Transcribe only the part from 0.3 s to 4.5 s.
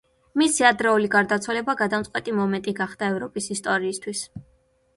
მისი ადრეული გარდაცვალება გადამწყვეტი მომენტი გახდა ევროპის ისტორიისთვის.